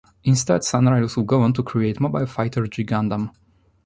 [0.23, 3.29] Instead, Sunrise would go on to create "Mobile Fighter G Gundam".